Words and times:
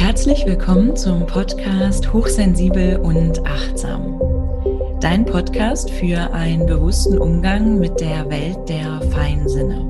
Herzlich 0.00 0.46
willkommen 0.46 0.96
zum 0.96 1.26
Podcast 1.26 2.10
Hochsensibel 2.10 2.96
und 3.00 3.46
Achtsam. 3.46 4.18
Dein 4.98 5.26
Podcast 5.26 5.90
für 5.90 6.32
einen 6.32 6.64
bewussten 6.64 7.18
Umgang 7.18 7.78
mit 7.78 8.00
der 8.00 8.28
Welt 8.30 8.66
der 8.66 9.02
Feinsinne. 9.10 9.84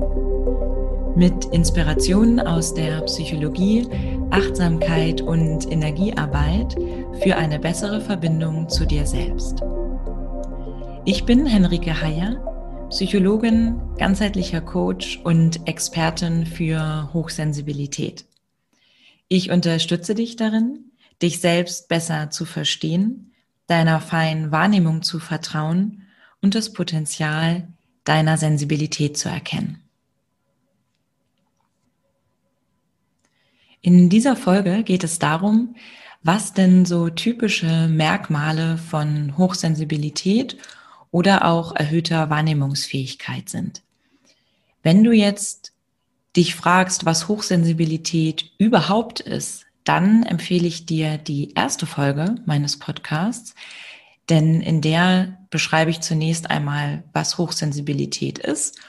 Mit 1.15 1.45
Inspirationen 1.45 2.41
aus 2.41 2.73
der 2.73 2.99
Psychologie, 3.03 3.87
Achtsamkeit 4.31 5.21
und 5.21 5.71
Energiearbeit 5.71 6.75
für 7.23 7.37
eine 7.37 7.57
bessere 7.57 8.01
Verbindung 8.01 8.67
zu 8.67 8.85
dir 8.85 9.07
selbst. 9.07 9.61
Ich 11.05 11.23
bin 11.23 11.45
Henrike 11.45 12.01
Heyer, 12.01 12.35
Psychologin, 12.89 13.79
ganzheitlicher 13.97 14.59
Coach 14.59 15.21
und 15.23 15.65
Expertin 15.69 16.45
für 16.45 17.07
Hochsensibilität. 17.13 18.25
Ich 19.33 19.49
unterstütze 19.49 20.13
dich 20.13 20.35
darin, 20.35 20.91
dich 21.21 21.39
selbst 21.39 21.87
besser 21.87 22.31
zu 22.31 22.43
verstehen, 22.43 23.31
deiner 23.65 24.01
feinen 24.01 24.51
Wahrnehmung 24.51 25.03
zu 25.03 25.19
vertrauen 25.19 26.05
und 26.41 26.53
das 26.53 26.73
Potenzial 26.73 27.69
deiner 28.03 28.37
Sensibilität 28.37 29.17
zu 29.17 29.29
erkennen. 29.29 29.81
In 33.79 34.09
dieser 34.09 34.35
Folge 34.35 34.83
geht 34.83 35.05
es 35.05 35.17
darum, 35.17 35.77
was 36.23 36.51
denn 36.51 36.83
so 36.83 37.09
typische 37.09 37.87
Merkmale 37.87 38.77
von 38.77 39.37
Hochsensibilität 39.37 40.57
oder 41.09 41.45
auch 41.45 41.73
erhöhter 41.73 42.29
Wahrnehmungsfähigkeit 42.29 43.47
sind. 43.47 43.81
Wenn 44.83 45.05
du 45.05 45.13
jetzt 45.13 45.70
dich 46.35 46.55
fragst, 46.55 47.05
was 47.05 47.27
Hochsensibilität 47.27 48.51
überhaupt 48.57 49.19
ist, 49.19 49.65
dann 49.83 50.23
empfehle 50.23 50.67
ich 50.67 50.85
dir 50.85 51.17
die 51.17 51.53
erste 51.53 51.85
Folge 51.85 52.35
meines 52.45 52.77
Podcasts, 52.77 53.55
denn 54.29 54.61
in 54.61 54.81
der 54.81 55.37
beschreibe 55.49 55.91
ich 55.91 56.01
zunächst 56.01 56.49
einmal, 56.49 57.03
was 57.13 57.37
Hochsensibilität 57.37 58.39
ist. 58.39 58.79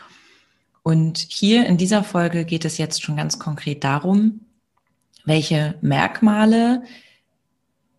Und 0.83 1.19
hier 1.19 1.67
in 1.67 1.78
dieser 1.78 2.05
Folge 2.05 2.44
geht 2.44 2.64
es 2.64 2.78
jetzt 2.78 3.02
schon 3.02 3.17
ganz 3.17 3.39
konkret 3.39 3.83
darum, 3.83 4.41
welche 5.24 5.77
Merkmale 5.80 6.83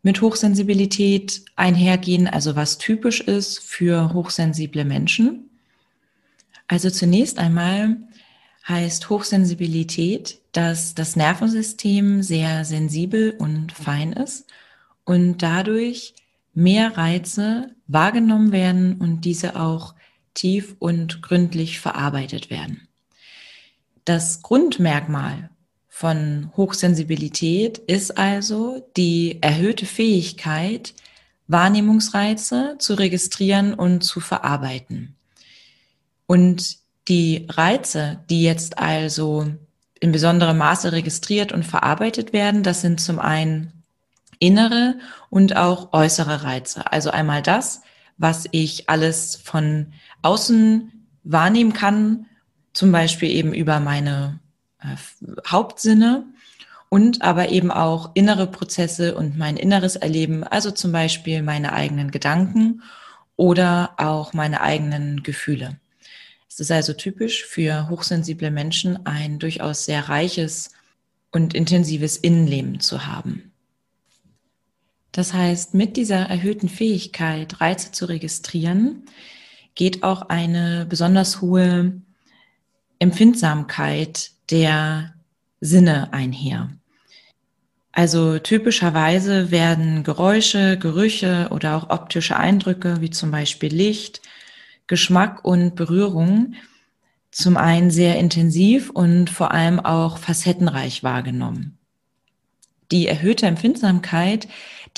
mit 0.04 0.22
Hochsensibilität 0.22 1.44
einhergehen, 1.56 2.28
also 2.28 2.56
was 2.56 2.78
typisch 2.78 3.22
ist 3.22 3.60
für 3.60 4.14
hochsensible 4.14 4.84
Menschen. 4.84 5.50
Also 6.68 6.90
zunächst 6.90 7.40
einmal 7.40 7.98
heißt 8.68 9.10
Hochsensibilität, 9.10 10.40
dass 10.52 10.96
das 10.96 11.16
Nervensystem 11.16 12.24
sehr 12.24 12.66
sensibel 12.66 13.36
und 13.38 13.72
fein 13.72 14.14
ist 14.14 14.46
und 15.04 15.40
dadurch 15.40 16.14
mehr 16.54 16.98
Reize 16.98 17.72
wahrgenommen 17.88 18.52
werden 18.52 19.00
und 19.00 19.22
diese 19.26 19.60
auch 19.60 19.96
tief 20.34 20.76
und 20.80 21.22
gründlich 21.22 21.80
verarbeitet 21.80 22.50
werden. 22.50 22.88
Das 24.06 24.42
Grundmerkmal 24.42 25.50
von 25.90 26.52
Hochsensibilität 26.58 27.78
ist 27.78 28.18
also 28.18 28.88
die 28.98 29.42
erhöhte 29.42 29.86
Fähigkeit, 29.86 30.94
Wahrnehmungsreize 31.48 32.78
zu 32.80 32.96
registrieren 32.96 33.74
und 33.74 34.04
zu 34.04 34.20
verarbeiten. 34.20 35.16
Und 36.26 36.83
die 37.08 37.48
Reize, 37.50 38.20
die 38.30 38.44
jetzt 38.44 38.78
also 38.78 39.48
in 40.00 40.12
besonderem 40.12 40.58
Maße 40.58 40.92
registriert 40.92 41.52
und 41.52 41.64
verarbeitet 41.64 42.34
werden, 42.34 42.64
das 42.64 42.82
sind 42.82 43.00
zum 43.00 43.20
einen 43.20 43.72
innere 44.40 44.96
und 45.30 45.56
auch 45.56 45.94
äußere 45.94 46.44
Reize. 46.44 46.92
Also 46.92 47.10
einmal 47.10 47.42
das, 47.42 47.82
was 48.18 48.46
ich 48.52 48.90
alles 48.90 49.36
von 49.36 49.94
außen 50.22 50.92
wahrnehmen 51.24 51.74
kann, 51.74 52.26
zum 52.74 52.92
Beispiel 52.92 53.30
eben 53.30 53.54
über 53.54 53.80
meine 53.80 54.40
äh, 54.82 54.96
Hauptsinne 55.48 56.26
und 56.90 57.22
aber 57.22 57.50
eben 57.50 57.72
auch 57.72 58.12
innere 58.14 58.48
Prozesse 58.48 59.16
und 59.16 59.38
mein 59.38 59.58
inneres 59.58 59.96
Erleben, 59.96 60.44
also 60.44 60.72
zum 60.72 60.92
Beispiel 60.92 61.42
meine 61.42 61.74
eigenen 61.74 62.12
Gedanken 62.12 62.82
oder 63.36 63.92
auch 63.98 64.34
meine 64.34 64.62
eigenen 64.62 65.24
Gefühle. 65.24 65.78
Es 66.54 66.60
ist 66.60 66.72
also 66.72 66.94
typisch 66.94 67.46
für 67.46 67.90
hochsensible 67.90 68.52
Menschen, 68.52 69.08
ein 69.08 69.40
durchaus 69.40 69.86
sehr 69.86 70.08
reiches 70.08 70.70
und 71.32 71.56
intensives 71.56 72.16
Innenleben 72.16 72.80
zu 72.80 73.08
haben. 73.08 73.52
Das 75.12 75.34
heißt, 75.34 75.74
mit 75.74 75.98
dieser 75.98 76.30
erhöhten 76.30 76.70
Fähigkeit, 76.70 77.60
Reize 77.60 77.92
zu 77.92 78.06
registrieren, 78.06 79.02
geht 79.74 80.04
auch 80.04 80.30
eine 80.30 80.86
besonders 80.88 81.42
hohe 81.42 82.00
Empfindsamkeit 83.00 84.30
der 84.52 85.16
Sinne 85.60 86.14
einher. 86.14 86.70
Also 87.92 88.38
typischerweise 88.38 89.50
werden 89.50 90.04
Geräusche, 90.04 90.78
Gerüche 90.78 91.48
oder 91.50 91.78
auch 91.78 91.90
optische 91.90 92.38
Eindrücke 92.38 93.02
wie 93.02 93.10
zum 93.10 93.32
Beispiel 93.32 93.74
Licht, 93.74 94.22
Geschmack 94.88 95.44
und 95.46 95.76
Berührung 95.76 96.54
zum 97.32 97.58
einen 97.58 97.90
sehr 97.90 98.20
intensiv 98.20 98.90
und 98.90 99.30
vor 99.30 99.52
allem 99.52 99.80
auch 99.80 100.18
facettenreich 100.18 101.04
wahrgenommen. 101.04 101.80
Die 102.92 103.08
erhöhte 103.08 103.48
Empfindsamkeit 103.48 104.48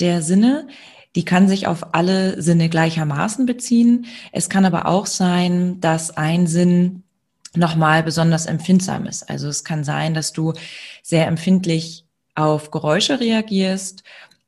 der 0.00 0.20
Sinne, 0.20 0.68
die 1.14 1.24
kann 1.24 1.48
sich 1.48 1.66
auf 1.66 1.94
alle 1.94 2.42
Sinne 2.42 2.68
gleichermaßen 2.68 3.46
beziehen. 3.46 4.06
Es 4.32 4.50
kann 4.50 4.66
aber 4.66 4.86
auch 4.86 5.06
sein, 5.06 5.80
dass 5.80 6.14
ein 6.14 6.46
Sinn 6.46 7.04
nochmal 7.54 8.02
besonders 8.02 8.44
empfindsam 8.44 9.06
ist. 9.06 9.30
Also 9.30 9.48
es 9.48 9.64
kann 9.64 9.82
sein, 9.82 10.12
dass 10.12 10.34
du 10.34 10.52
sehr 11.02 11.26
empfindlich 11.26 12.04
auf 12.34 12.70
Geräusche 12.70 13.18
reagierst 13.18 14.02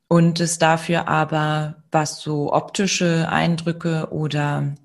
und 0.07 0.39
es 0.39 0.59
dafür 0.59 1.07
aber, 1.07 1.83
was 1.91 2.21
so 2.21 2.53
optische 2.53 3.29
Eindrücke 3.29 4.09
oder 4.11 4.75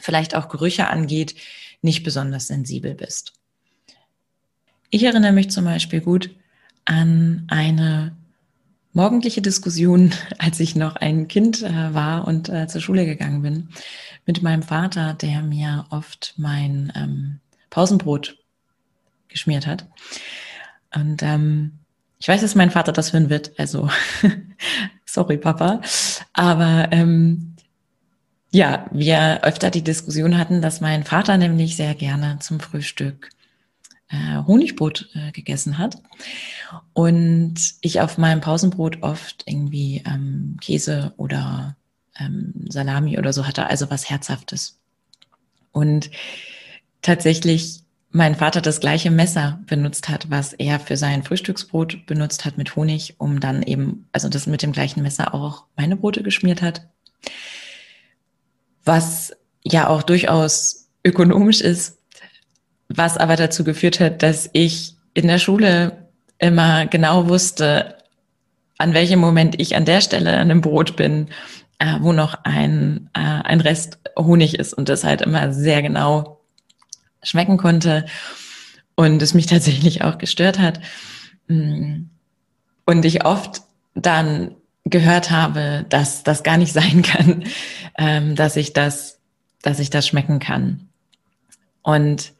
vielleicht 0.00 0.34
auch 0.34 0.48
Gerüche 0.48 0.88
angeht, 0.88 1.34
nicht 1.82 2.02
besonders 2.02 2.46
sensibel 2.46 2.94
bist. 2.94 3.32
Ich 4.90 5.02
erinnere 5.04 5.32
mich 5.32 5.50
zum 5.50 5.64
Beispiel 5.64 6.00
gut 6.00 6.30
an 6.84 7.44
eine 7.48 8.16
morgendliche 8.92 9.42
Diskussion, 9.42 10.12
als 10.38 10.60
ich 10.60 10.74
noch 10.74 10.96
ein 10.96 11.28
Kind 11.28 11.62
äh, 11.62 11.94
war 11.94 12.26
und 12.26 12.48
äh, 12.48 12.66
zur 12.66 12.80
Schule 12.80 13.06
gegangen 13.06 13.42
bin, 13.42 13.68
mit 14.26 14.42
meinem 14.42 14.62
Vater, 14.62 15.14
der 15.14 15.42
mir 15.42 15.86
oft 15.90 16.34
mein 16.36 16.92
ähm, 16.96 17.40
Pausenbrot 17.70 18.38
geschmiert 19.28 19.66
hat. 19.66 19.86
Und 20.94 21.22
ähm, 21.22 21.78
ich 22.18 22.28
weiß, 22.28 22.40
dass 22.40 22.54
mein 22.54 22.70
Vater 22.70 22.92
das 22.92 23.12
hören 23.12 23.30
wird, 23.30 23.58
also 23.58 23.88
sorry 25.04 25.38
Papa, 25.38 25.80
aber 26.32 26.88
ähm, 26.90 27.47
ja, 28.50 28.86
wir 28.92 29.44
öfter 29.44 29.70
die 29.70 29.84
Diskussion 29.84 30.38
hatten, 30.38 30.62
dass 30.62 30.80
mein 30.80 31.04
Vater 31.04 31.36
nämlich 31.36 31.76
sehr 31.76 31.94
gerne 31.94 32.38
zum 32.40 32.60
Frühstück 32.60 33.30
äh, 34.08 34.42
Honigbrot 34.46 35.10
äh, 35.14 35.32
gegessen 35.32 35.76
hat 35.76 35.98
und 36.94 37.56
ich 37.82 38.00
auf 38.00 38.16
meinem 38.16 38.40
Pausenbrot 38.40 39.02
oft 39.02 39.44
irgendwie 39.46 40.02
ähm, 40.06 40.56
Käse 40.60 41.12
oder 41.18 41.76
ähm, 42.18 42.54
Salami 42.68 43.18
oder 43.18 43.32
so 43.32 43.46
hatte, 43.46 43.66
also 43.66 43.90
was 43.90 44.08
Herzhaftes. 44.08 44.78
Und 45.72 46.10
tatsächlich 47.02 47.82
mein 48.10 48.34
Vater 48.34 48.62
das 48.62 48.80
gleiche 48.80 49.10
Messer 49.10 49.60
benutzt 49.66 50.08
hat, 50.08 50.30
was 50.30 50.54
er 50.54 50.80
für 50.80 50.96
sein 50.96 51.22
Frühstücksbrot 51.22 52.06
benutzt 52.06 52.46
hat 52.46 52.56
mit 52.56 52.74
Honig, 52.74 53.16
um 53.18 53.40
dann 53.40 53.62
eben, 53.62 54.08
also 54.12 54.30
das 54.30 54.46
mit 54.46 54.62
dem 54.62 54.72
gleichen 54.72 55.02
Messer 55.02 55.34
auch 55.34 55.64
meine 55.76 55.96
Brote 55.96 56.22
geschmiert 56.22 56.62
hat 56.62 56.88
was 58.88 59.32
ja 59.62 59.86
auch 59.86 60.02
durchaus 60.02 60.88
ökonomisch 61.04 61.60
ist, 61.60 61.98
was 62.88 63.16
aber 63.16 63.36
dazu 63.36 63.62
geführt 63.62 64.00
hat, 64.00 64.24
dass 64.24 64.50
ich 64.52 64.96
in 65.14 65.28
der 65.28 65.38
Schule 65.38 66.08
immer 66.38 66.86
genau 66.86 67.28
wusste, 67.28 67.96
an 68.78 68.94
welchem 68.94 69.20
Moment 69.20 69.60
ich 69.60 69.76
an 69.76 69.84
der 69.84 70.00
Stelle 70.00 70.32
an 70.32 70.50
einem 70.50 70.60
Brot 70.60 70.96
bin, 70.96 71.28
äh, 71.78 71.96
wo 72.00 72.12
noch 72.12 72.44
ein, 72.44 73.10
äh, 73.14 73.20
ein 73.20 73.60
Rest 73.60 73.98
Honig 74.16 74.58
ist 74.58 74.72
und 74.72 74.88
das 74.88 75.04
halt 75.04 75.22
immer 75.22 75.52
sehr 75.52 75.82
genau 75.82 76.40
schmecken 77.22 77.56
konnte 77.56 78.06
und 78.94 79.20
es 79.22 79.34
mich 79.34 79.46
tatsächlich 79.48 80.02
auch 80.02 80.18
gestört 80.18 80.58
hat. 80.58 80.80
Mm. 81.46 82.04
Und 82.86 83.04
ich 83.04 83.26
oft 83.26 83.62
dann 83.94 84.54
gehört 84.90 85.30
habe, 85.30 85.84
dass 85.88 86.22
das 86.22 86.42
gar 86.42 86.56
nicht 86.56 86.72
sein 86.80 87.02
kann, 87.02 87.44
ähm, 87.98 88.34
dass 88.36 88.56
ich 88.56 88.72
das, 88.72 89.18
dass 89.62 89.78
ich 89.80 89.90
das 89.90 90.06
schmecken 90.06 90.38
kann. 90.38 90.88
Und 91.82 92.32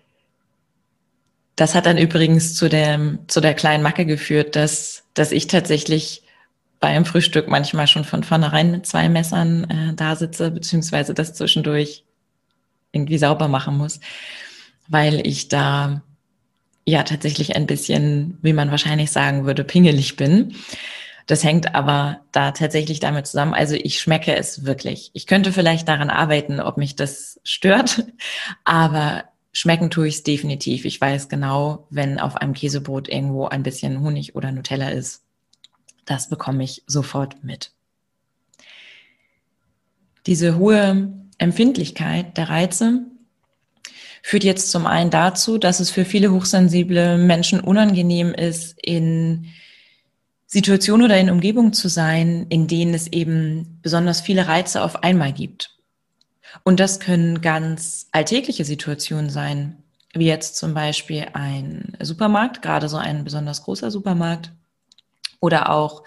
Das 1.56 1.74
hat 1.74 1.86
dann 1.86 1.98
übrigens 1.98 2.54
zu 2.54 2.68
der, 2.68 3.18
zu 3.26 3.40
der 3.40 3.54
kleinen 3.54 3.82
Macke 3.82 4.06
geführt, 4.06 4.54
dass, 4.54 5.02
dass 5.14 5.32
ich 5.32 5.48
tatsächlich 5.48 6.22
beim 6.78 7.04
Frühstück 7.04 7.48
manchmal 7.48 7.88
schon 7.88 8.04
von 8.04 8.22
vornherein 8.22 8.70
mit 8.70 8.86
zwei 8.86 9.08
Messern 9.08 9.64
äh, 9.68 9.94
da 9.94 10.14
sitze, 10.14 10.52
beziehungsweise 10.52 11.14
das 11.14 11.34
zwischendurch 11.34 12.04
irgendwie 12.92 13.18
sauber 13.18 13.48
machen 13.48 13.76
muss, 13.76 13.98
weil 14.86 15.26
ich 15.26 15.48
da 15.48 16.02
ja 16.84 17.02
tatsächlich 17.02 17.56
ein 17.56 17.66
bisschen, 17.66 18.38
wie 18.40 18.52
man 18.52 18.70
wahrscheinlich 18.70 19.10
sagen 19.10 19.44
würde, 19.44 19.64
pingelig 19.64 20.14
bin. 20.16 20.54
Das 21.28 21.44
hängt 21.44 21.74
aber 21.74 22.22
da 22.32 22.52
tatsächlich 22.52 23.00
damit 23.00 23.26
zusammen. 23.26 23.52
Also 23.52 23.74
ich 23.74 24.00
schmecke 24.00 24.34
es 24.34 24.64
wirklich. 24.64 25.10
Ich 25.12 25.26
könnte 25.26 25.52
vielleicht 25.52 25.86
daran 25.86 26.08
arbeiten, 26.08 26.58
ob 26.58 26.78
mich 26.78 26.96
das 26.96 27.38
stört, 27.44 28.06
aber 28.64 29.24
schmecken 29.52 29.90
tue 29.90 30.08
ich 30.08 30.14
es 30.16 30.22
definitiv. 30.22 30.86
Ich 30.86 30.98
weiß 30.98 31.28
genau, 31.28 31.86
wenn 31.90 32.18
auf 32.18 32.36
einem 32.36 32.54
Käsebrot 32.54 33.10
irgendwo 33.10 33.44
ein 33.44 33.62
bisschen 33.62 34.00
Honig 34.00 34.36
oder 34.36 34.52
Nutella 34.52 34.88
ist, 34.88 35.22
das 36.06 36.30
bekomme 36.30 36.64
ich 36.64 36.82
sofort 36.86 37.44
mit. 37.44 37.72
Diese 40.24 40.56
hohe 40.56 41.12
Empfindlichkeit 41.36 42.38
der 42.38 42.48
Reize 42.48 43.02
führt 44.22 44.44
jetzt 44.44 44.70
zum 44.70 44.86
einen 44.86 45.10
dazu, 45.10 45.58
dass 45.58 45.78
es 45.78 45.90
für 45.90 46.06
viele 46.06 46.32
hochsensible 46.32 47.18
Menschen 47.18 47.60
unangenehm 47.60 48.32
ist, 48.32 48.78
in 48.82 49.48
Situationen 50.50 51.04
oder 51.04 51.20
in 51.20 51.28
Umgebungen 51.28 51.74
zu 51.74 51.88
sein, 51.88 52.46
in 52.48 52.66
denen 52.66 52.94
es 52.94 53.06
eben 53.06 53.78
besonders 53.82 54.22
viele 54.22 54.48
Reize 54.48 54.82
auf 54.82 55.02
einmal 55.02 55.34
gibt. 55.34 55.76
Und 56.64 56.80
das 56.80 57.00
können 57.00 57.42
ganz 57.42 58.08
alltägliche 58.12 58.64
Situationen 58.64 59.28
sein, 59.28 59.82
wie 60.14 60.26
jetzt 60.26 60.56
zum 60.56 60.72
Beispiel 60.72 61.26
ein 61.34 61.96
Supermarkt, 62.00 62.62
gerade 62.62 62.88
so 62.88 62.96
ein 62.96 63.24
besonders 63.24 63.62
großer 63.62 63.90
Supermarkt, 63.90 64.50
oder 65.38 65.70
auch 65.70 66.02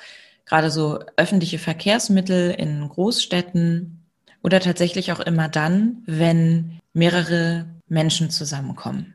gerade 0.46 0.72
so 0.72 1.00
öffentliche 1.18 1.60
Verkehrsmittel 1.60 2.50
in 2.50 2.90
Großstädten 2.90 4.04
oder 4.42 4.60
tatsächlich 4.60 5.12
auch 5.12 5.20
immer 5.20 5.50
dann, 5.50 6.02
wenn 6.08 6.80
mehrere 6.94 7.68
Menschen 7.88 8.32
zusammenkommen. 8.32 9.14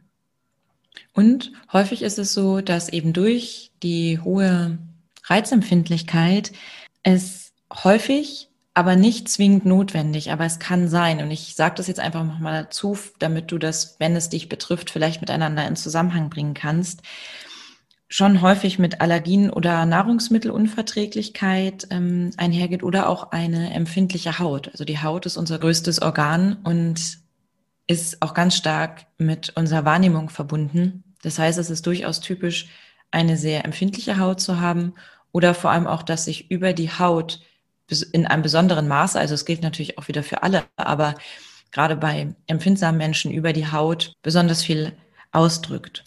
Und 1.12 1.50
häufig 1.72 2.02
ist 2.02 2.18
es 2.18 2.32
so, 2.32 2.60
dass 2.60 2.88
eben 2.88 3.12
durch 3.12 3.72
die 3.82 4.20
hohe 4.20 4.78
Reizempfindlichkeit 5.26 6.52
es 7.02 7.52
häufig, 7.72 8.48
aber 8.74 8.96
nicht 8.96 9.28
zwingend 9.28 9.64
notwendig, 9.64 10.32
aber 10.32 10.44
es 10.44 10.58
kann 10.58 10.88
sein. 10.88 11.22
Und 11.22 11.30
ich 11.30 11.54
sage 11.54 11.76
das 11.76 11.86
jetzt 11.86 12.00
einfach 12.00 12.24
nochmal 12.24 12.64
dazu, 12.64 12.98
damit 13.18 13.50
du 13.50 13.58
das, 13.58 13.96
wenn 13.98 14.16
es 14.16 14.28
dich 14.28 14.48
betrifft, 14.48 14.90
vielleicht 14.90 15.20
miteinander 15.20 15.66
in 15.66 15.76
Zusammenhang 15.76 16.30
bringen 16.30 16.54
kannst. 16.54 17.02
Schon 18.08 18.42
häufig 18.42 18.78
mit 18.78 19.00
Allergien 19.00 19.50
oder 19.50 19.84
Nahrungsmittelunverträglichkeit 19.86 21.88
ähm, 21.90 22.30
einhergeht 22.36 22.82
oder 22.82 23.08
auch 23.08 23.32
eine 23.32 23.72
empfindliche 23.72 24.38
Haut. 24.38 24.68
Also 24.68 24.84
die 24.84 25.02
Haut 25.02 25.26
ist 25.26 25.36
unser 25.36 25.58
größtes 25.58 26.02
Organ 26.02 26.58
und 26.62 27.18
ist 27.88 28.22
auch 28.22 28.34
ganz 28.34 28.56
stark 28.56 29.06
mit 29.18 29.56
unserer 29.56 29.84
Wahrnehmung 29.84 30.28
verbunden. 30.28 31.04
Das 31.22 31.38
heißt, 31.38 31.58
es 31.58 31.70
ist 31.70 31.86
durchaus 31.86 32.20
typisch, 32.20 32.68
eine 33.10 33.36
sehr 33.36 33.64
empfindliche 33.64 34.18
Haut 34.18 34.40
zu 34.40 34.60
haben 34.60 34.94
oder 35.32 35.54
vor 35.54 35.70
allem 35.70 35.86
auch, 35.86 36.02
dass 36.02 36.24
sich 36.24 36.50
über 36.50 36.72
die 36.72 36.90
Haut 36.90 37.40
in 38.12 38.26
einem 38.26 38.42
besonderen 38.42 38.88
Maße, 38.88 39.18
also 39.18 39.34
es 39.34 39.44
gilt 39.44 39.62
natürlich 39.62 39.98
auch 39.98 40.08
wieder 40.08 40.22
für 40.22 40.42
alle, 40.42 40.64
aber 40.76 41.14
gerade 41.70 41.96
bei 41.96 42.34
empfindsamen 42.46 42.98
Menschen 42.98 43.30
über 43.30 43.52
die 43.52 43.70
Haut 43.70 44.12
besonders 44.22 44.62
viel 44.62 44.92
ausdrückt. 45.32 46.04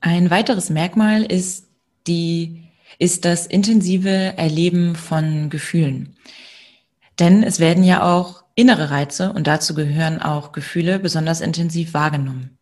Ein 0.00 0.30
weiteres 0.30 0.70
Merkmal 0.70 1.22
ist 1.22 1.68
die, 2.06 2.62
ist 2.98 3.24
das 3.24 3.46
intensive 3.46 4.34
Erleben 4.36 4.94
von 4.94 5.50
Gefühlen. 5.50 6.16
Denn 7.18 7.42
es 7.42 7.58
werden 7.58 7.82
ja 7.82 8.02
auch 8.02 8.44
innere 8.54 8.90
Reize 8.90 9.32
und 9.32 9.46
dazu 9.46 9.74
gehören 9.74 10.20
auch 10.20 10.52
Gefühle 10.52 10.98
besonders 10.98 11.40
intensiv 11.40 11.94
wahrgenommen. 11.94 12.58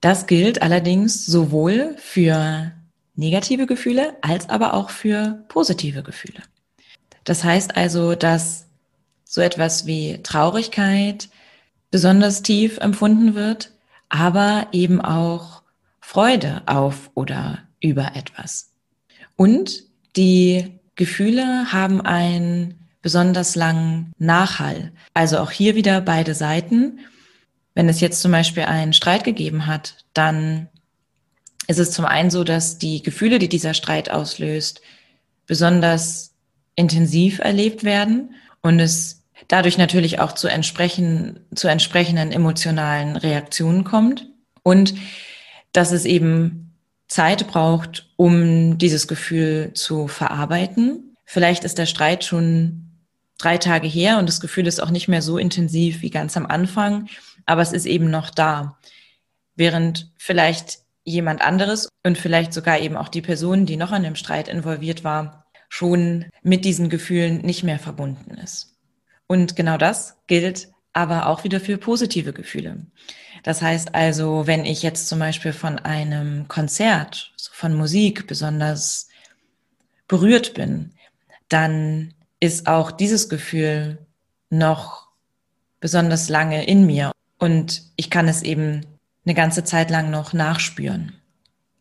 Das 0.00 0.26
gilt 0.26 0.62
allerdings 0.62 1.26
sowohl 1.26 1.94
für 1.98 2.72
negative 3.20 3.66
Gefühle 3.66 4.16
als 4.22 4.48
aber 4.48 4.74
auch 4.74 4.90
für 4.90 5.44
positive 5.48 6.02
Gefühle. 6.02 6.42
Das 7.24 7.44
heißt 7.44 7.76
also, 7.76 8.14
dass 8.16 8.66
so 9.24 9.40
etwas 9.40 9.86
wie 9.86 10.20
Traurigkeit 10.22 11.28
besonders 11.92 12.42
tief 12.42 12.78
empfunden 12.78 13.34
wird, 13.34 13.72
aber 14.08 14.66
eben 14.72 15.00
auch 15.00 15.62
Freude 16.00 16.62
auf 16.66 17.10
oder 17.14 17.58
über 17.80 18.16
etwas. 18.16 18.72
Und 19.36 19.84
die 20.16 20.80
Gefühle 20.96 21.72
haben 21.72 22.00
einen 22.00 22.88
besonders 23.02 23.54
langen 23.54 24.12
Nachhall. 24.18 24.92
Also 25.14 25.38
auch 25.38 25.50
hier 25.50 25.74
wieder 25.74 26.00
beide 26.00 26.34
Seiten. 26.34 27.00
Wenn 27.74 27.88
es 27.88 28.00
jetzt 28.00 28.20
zum 28.20 28.32
Beispiel 28.32 28.64
einen 28.64 28.92
Streit 28.92 29.24
gegeben 29.24 29.66
hat, 29.66 30.04
dann 30.12 30.68
ist 31.70 31.78
es 31.78 31.92
zum 31.92 32.04
einen 32.04 32.30
so, 32.30 32.42
dass 32.42 32.78
die 32.78 33.00
Gefühle, 33.00 33.38
die 33.38 33.48
dieser 33.48 33.74
Streit 33.74 34.10
auslöst, 34.10 34.80
besonders 35.46 36.34
intensiv 36.74 37.38
erlebt 37.38 37.84
werden 37.84 38.34
und 38.60 38.80
es 38.80 39.22
dadurch 39.46 39.78
natürlich 39.78 40.18
auch 40.18 40.32
zu, 40.32 40.48
entsprechen, 40.48 41.38
zu 41.54 41.68
entsprechenden 41.68 42.32
emotionalen 42.32 43.16
Reaktionen 43.16 43.84
kommt 43.84 44.26
und 44.64 44.94
dass 45.72 45.92
es 45.92 46.04
eben 46.04 46.74
Zeit 47.06 47.46
braucht, 47.46 48.10
um 48.16 48.76
dieses 48.78 49.06
Gefühl 49.06 49.72
zu 49.74 50.08
verarbeiten. 50.08 51.16
Vielleicht 51.24 51.62
ist 51.62 51.78
der 51.78 51.86
Streit 51.86 52.24
schon 52.24 52.90
drei 53.38 53.58
Tage 53.58 53.86
her 53.86 54.18
und 54.18 54.28
das 54.28 54.40
Gefühl 54.40 54.66
ist 54.66 54.82
auch 54.82 54.90
nicht 54.90 55.06
mehr 55.06 55.22
so 55.22 55.38
intensiv 55.38 56.02
wie 56.02 56.10
ganz 56.10 56.36
am 56.36 56.46
Anfang, 56.46 57.08
aber 57.46 57.62
es 57.62 57.72
ist 57.72 57.86
eben 57.86 58.10
noch 58.10 58.30
da. 58.30 58.78
Während 59.54 60.10
vielleicht 60.18 60.79
jemand 61.04 61.42
anderes 61.42 61.88
und 62.04 62.18
vielleicht 62.18 62.52
sogar 62.52 62.78
eben 62.78 62.96
auch 62.96 63.08
die 63.08 63.22
Person, 63.22 63.66
die 63.66 63.76
noch 63.76 63.92
an 63.92 64.02
dem 64.02 64.16
Streit 64.16 64.48
involviert 64.48 65.04
war, 65.04 65.46
schon 65.68 66.26
mit 66.42 66.64
diesen 66.64 66.88
Gefühlen 66.88 67.38
nicht 67.42 67.62
mehr 67.62 67.78
verbunden 67.78 68.34
ist. 68.34 68.76
Und 69.26 69.56
genau 69.56 69.76
das 69.76 70.16
gilt 70.26 70.68
aber 70.92 71.26
auch 71.26 71.44
wieder 71.44 71.60
für 71.60 71.78
positive 71.78 72.32
Gefühle. 72.32 72.84
Das 73.44 73.62
heißt 73.62 73.94
also, 73.94 74.46
wenn 74.46 74.64
ich 74.64 74.82
jetzt 74.82 75.08
zum 75.08 75.20
Beispiel 75.20 75.52
von 75.52 75.78
einem 75.78 76.48
Konzert, 76.48 77.32
von 77.52 77.74
Musik 77.74 78.26
besonders 78.26 79.08
berührt 80.08 80.54
bin, 80.54 80.90
dann 81.48 82.14
ist 82.40 82.66
auch 82.66 82.90
dieses 82.90 83.28
Gefühl 83.28 83.98
noch 84.50 85.08
besonders 85.78 86.28
lange 86.28 86.66
in 86.66 86.86
mir 86.86 87.12
und 87.38 87.82
ich 87.96 88.10
kann 88.10 88.28
es 88.28 88.42
eben 88.42 88.84
eine 89.24 89.34
ganze 89.34 89.64
Zeit 89.64 89.90
lang 89.90 90.10
noch 90.10 90.32
nachspüren. 90.32 91.12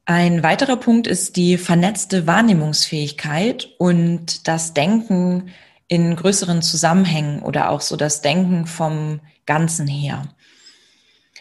Ein 0.06 0.42
weiterer 0.42 0.78
Punkt 0.78 1.06
ist 1.08 1.36
die 1.36 1.58
vernetzte 1.58 2.26
Wahrnehmungsfähigkeit 2.26 3.70
und 3.78 4.48
das 4.48 4.74
Denken 4.74 5.52
in 5.88 6.16
größeren 6.16 6.62
Zusammenhängen 6.62 7.42
oder 7.42 7.70
auch 7.70 7.82
so 7.82 7.96
das 7.96 8.22
Denken 8.22 8.66
vom 8.66 9.20
Ganzen 9.46 9.88
her. 9.88 10.24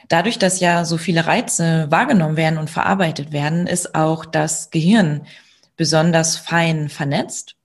Dadurch, 0.09 0.39
dass 0.39 0.61
ja 0.61 0.85
so 0.85 0.97
viele 0.97 1.27
Reize 1.27 1.87
wahrgenommen 1.91 2.37
werden 2.37 2.59
und 2.59 2.71
verarbeitet 2.71 3.33
werden, 3.33 3.67
ist 3.67 3.95
auch 3.95 4.25
das 4.25 4.71
Gehirn 4.71 5.27
besonders 5.77 6.37
fein 6.37 6.89
vernetzt. 6.89 7.57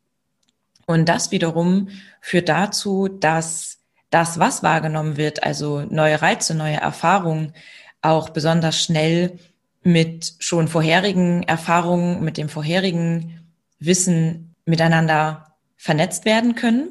Und 0.85 1.07
das 1.07 1.31
wiederum 1.31 1.89
führt 2.19 2.49
dazu, 2.49 3.07
dass 3.07 3.79
das, 4.09 4.39
was 4.39 4.61
wahrgenommen 4.61 5.17
wird, 5.17 5.43
also 5.43 5.81
neue 5.89 6.21
Reize, 6.21 6.53
neue 6.53 6.75
Erfahrungen, 6.77 7.53
auch 8.03 8.29
besonders 8.29 8.81
schnell 8.81 9.39
mit 9.81 10.35
schon 10.39 10.67
vorherigen 10.67 11.43
Erfahrungen, 11.43 12.23
mit 12.23 12.37
dem 12.37 12.49
vorherigen 12.49 13.39
Wissen 13.79 14.53
miteinander 14.65 15.55
vernetzt 15.75 16.25
werden 16.25 16.55
können 16.55 16.89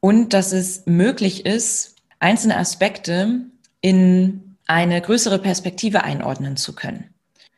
und 0.00 0.32
dass 0.32 0.52
es 0.52 0.86
möglich 0.86 1.46
ist, 1.46 1.96
einzelne 2.20 2.56
Aspekte 2.56 3.40
in 3.80 4.56
eine 4.66 5.00
größere 5.00 5.38
Perspektive 5.38 6.04
einordnen 6.04 6.56
zu 6.56 6.74
können. 6.74 7.12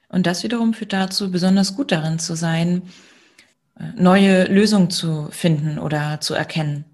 Und 0.08 0.26
das 0.26 0.42
wiederum 0.42 0.72
führt 0.74 0.92
dazu, 0.92 1.30
besonders 1.30 1.74
gut 1.74 1.92
darin 1.92 2.18
zu 2.18 2.34
sein, 2.34 2.82
neue 3.96 4.44
Lösungen 4.44 4.90
zu 4.90 5.28
finden 5.30 5.78
oder 5.78 6.20
zu 6.20 6.34
erkennen. 6.34 6.84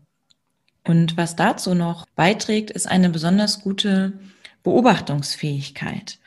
Und 0.84 1.16
was 1.16 1.36
dazu 1.36 1.74
noch 1.74 2.06
beiträgt, 2.16 2.70
ist 2.70 2.88
eine 2.88 3.10
besonders 3.10 3.60
gute 3.60 4.12
Beobachtungsfähigkeit. 4.68 6.18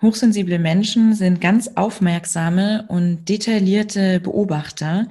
Hochsensible 0.00 0.60
Menschen 0.60 1.14
sind 1.14 1.40
ganz 1.40 1.68
aufmerksame 1.74 2.84
und 2.86 3.24
detaillierte 3.28 4.20
Beobachter 4.20 5.08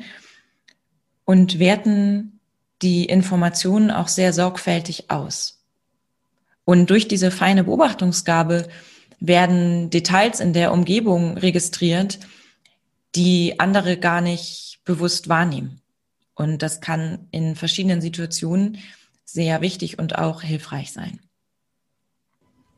und 1.25 1.59
werten 1.59 2.39
die 2.81 3.03
Informationen 3.03 3.91
auch 3.91 4.07
sehr 4.07 4.31
sorgfältig 4.31 5.11
aus. 5.11 5.65
Und 6.63 6.89
durch 6.89 7.09
diese 7.09 7.29
feine 7.29 7.65
Beobachtungsgabe 7.65 8.69
werden 9.19 9.89
Details 9.89 10.39
in 10.39 10.53
der 10.53 10.71
Umgebung 10.71 11.37
registriert, 11.37 12.19
die 13.15 13.59
andere 13.59 13.97
gar 13.97 14.21
nicht 14.21 14.79
bewusst 14.85 15.27
wahrnehmen. 15.27 15.81
Und 16.35 16.61
das 16.61 16.79
kann 16.79 17.27
in 17.31 17.57
verschiedenen 17.57 17.99
Situationen 17.99 18.77
sehr 19.25 19.59
wichtig 19.59 19.99
und 19.99 20.17
auch 20.17 20.41
hilfreich 20.41 20.93
sein. 20.93 21.19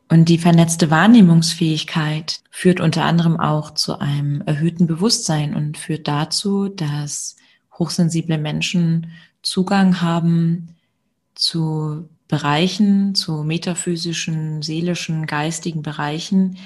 Und 0.08 0.30
die 0.30 0.38
vernetzte 0.38 0.92
Wahrnehmungsfähigkeit 0.92 2.42
führt 2.52 2.80
unter 2.80 3.06
anderem 3.06 3.40
auch 3.40 3.72
zu 3.74 4.00
einem 4.00 4.42
erhöhten 4.42 4.86
Bewusstsein 4.88 5.56
und 5.56 5.78
führt 5.78 6.08
dazu, 6.08 6.70
dass 6.70 7.36
hochsensible 7.78 8.38
Menschen 8.38 9.12
Zugang 9.42 10.02
haben 10.02 10.76
zu 11.34 12.08
Bereichen, 12.28 13.14
zu 13.16 13.44
metaphysischen, 13.44 14.62
seelischen, 14.62 15.28
geistigen 15.28 15.82
Bereichen, 15.82 16.58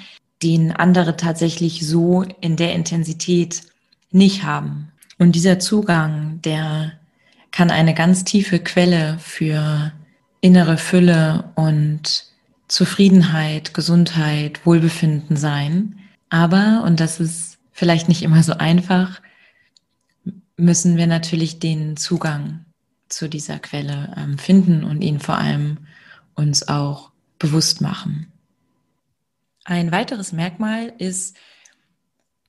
den 0.42 0.72
andere 0.72 1.16
tatsächlich 1.16 1.86
so 1.86 2.22
in 2.40 2.56
der 2.56 2.74
Intensität 2.74 3.62
nicht 4.10 4.42
haben. 4.42 4.92
Und 5.18 5.34
dieser 5.34 5.58
Zugang, 5.58 6.40
der 6.42 6.92
kann 7.50 7.70
eine 7.70 7.94
ganz 7.94 8.24
tiefe 8.24 8.58
Quelle 8.58 9.18
für 9.18 9.92
innere 10.40 10.78
Fülle 10.78 11.50
und 11.56 12.29
Zufriedenheit, 12.70 13.74
Gesundheit, 13.74 14.64
Wohlbefinden 14.64 15.36
sein. 15.36 15.98
Aber, 16.28 16.84
und 16.86 17.00
das 17.00 17.18
ist 17.18 17.58
vielleicht 17.72 18.08
nicht 18.08 18.22
immer 18.22 18.44
so 18.44 18.52
einfach, 18.52 19.20
müssen 20.56 20.96
wir 20.96 21.08
natürlich 21.08 21.58
den 21.58 21.96
Zugang 21.96 22.64
zu 23.08 23.28
dieser 23.28 23.58
Quelle 23.58 24.14
ähm, 24.16 24.38
finden 24.38 24.84
und 24.84 25.02
ihn 25.02 25.18
vor 25.18 25.36
allem 25.36 25.78
uns 26.34 26.68
auch 26.68 27.10
bewusst 27.40 27.80
machen. 27.80 28.30
Ein 29.64 29.90
weiteres 29.90 30.30
Merkmal 30.32 30.92
ist 30.98 31.36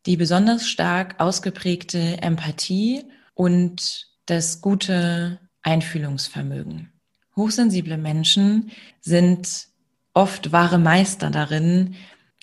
die 0.06 0.18
besonders 0.18 0.68
stark 0.68 1.20
ausgeprägte 1.20 2.22
Empathie 2.22 3.06
und 3.34 4.08
das 4.28 4.62
gute 4.62 5.40
Einfühlungsvermögen. 5.64 6.92
Hochsensible 7.36 7.98
Menschen 7.98 8.70
sind 9.00 9.71
oft 10.14 10.52
wahre 10.52 10.78
Meister 10.78 11.30
darin, 11.30 11.96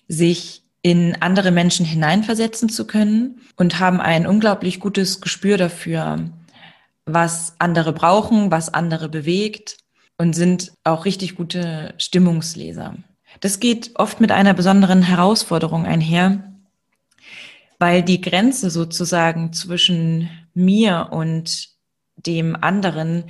sich 0.09 0.63
in 0.83 1.17
andere 1.21 1.51
Menschen 1.51 1.85
hineinversetzen 1.85 2.69
zu 2.69 2.87
können 2.87 3.41
und 3.57 3.81
haben 3.81 4.01
ein 4.01 4.27
unglaublich 4.27 4.81
gutes 4.81 5.21
Gespür 5.21 5.57
dafür, 5.57 6.31
was 7.05 7.57
andere 7.59 7.93
brauchen, 7.93 8.51
was 8.51 8.73
andere 8.73 9.09
bewegt 9.09 9.79
und 10.19 10.35
sind 10.35 10.73
auch 10.85 11.05
richtig 11.05 11.35
gute 11.35 11.95
Stimmungsleser. 11.99 12.97
Das 13.41 13.61
geht 13.61 13.93
oft 13.95 14.21
mit 14.21 14.33
einer 14.33 14.55
besonderen 14.55 15.03
Herausforderung 15.03 15.85
einher, 15.85 16.53
weil 17.79 18.03
die 18.03 18.21
Grenze 18.21 18.71
sozusagen 18.71 19.53
zwischen 19.53 20.31
mir 20.55 21.09
und 21.11 21.69
dem 22.17 22.57
anderen 22.57 23.25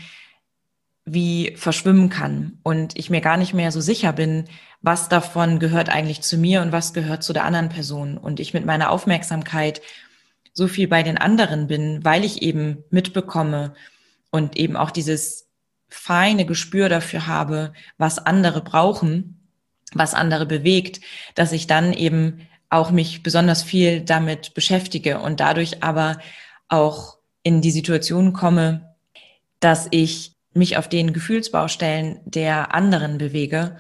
wie 1.13 1.55
verschwimmen 1.57 2.11
kann. 2.11 2.59
Und 2.63 2.99
ich 2.99 3.11
mir 3.11 3.21
gar 3.21 3.37
nicht 3.37 3.55
mehr 3.55 3.73
so 3.73 3.81
sicher 3.81 4.13
bin, 4.13 4.45
was 4.81 5.09
davon 5.09 5.59
gehört 5.59 5.89
eigentlich 5.89 6.23
zu 6.23 6.39
mir 6.39 6.63
und 6.63 6.73
was 6.73 6.93
gehört 6.93 7.23
zu 7.23 7.33
der 7.33 7.45
anderen 7.45 7.69
Person. 7.69 8.19
Und 8.19 8.41
ich 8.41 8.55
mit 8.55 8.65
meiner 8.65 8.91
Aufmerksamkeit 8.91 9.81
so 10.53 10.69
viel 10.69 10.89
bei 10.89 11.03
den 11.03 11.19
anderen 11.19 11.67
bin, 11.67 12.05
weil 12.05 12.25
ich 12.25 12.43
eben 12.43 12.85
mitbekomme 12.91 13.75
und 14.31 14.57
eben 14.57 14.77
auch 14.77 14.91
dieses 14.91 15.49
feine 15.89 16.45
Gespür 16.45 16.89
dafür 16.89 17.27
habe, 17.27 17.73
was 17.97 18.19
andere 18.19 18.61
brauchen, 18.61 19.49
was 19.95 20.15
andere 20.15 20.47
bewegt, 20.47 21.01
dass 21.35 21.53
ich 21.53 21.67
dann 21.67 21.93
eben 21.93 22.47
auch 22.71 22.91
mich 22.91 23.23
besonders 23.23 23.63
viel 23.63 24.03
damit 24.03 24.53
beschäftige 24.53 25.21
und 25.21 25.41
dadurch 25.41 25.83
aber 25.83 26.19
auch 26.69 27.17
in 27.43 27.63
die 27.63 27.71
Situation 27.71 28.35
komme, 28.35 28.95
dass 29.61 29.89
ich 29.91 30.38
mich 30.59 30.77
auf 30.77 30.89
den 30.89 31.13
Gefühlsbaustellen 31.13 32.21
der 32.25 32.75
anderen 32.75 33.19
bewege 33.19 33.77